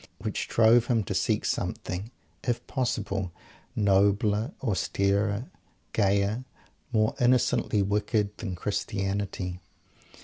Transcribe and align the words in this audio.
which 0.17 0.47
drove 0.47 0.87
him 0.87 1.03
to 1.03 1.13
seek 1.13 1.45
something 1.45 2.09
if 2.43 2.65
possible 2.65 3.31
nobler, 3.75 4.51
austerer, 4.59 5.45
gayer, 5.93 6.43
more 6.91 7.13
innocently 7.19 7.83
wicked, 7.83 8.35
than 8.39 8.55
Christianity! 8.55 9.59